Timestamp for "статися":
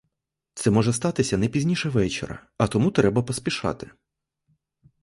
0.93-1.37